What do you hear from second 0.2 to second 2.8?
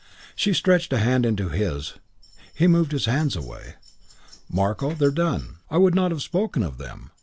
She stretched a hand to his. He